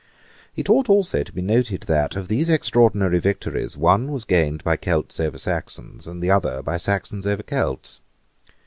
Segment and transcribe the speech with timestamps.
[0.55, 4.75] It ought also to be noted that, of these extraordinary victories, one was gained by
[4.75, 8.01] Celts over Saxons, and the other by Saxons over Celts.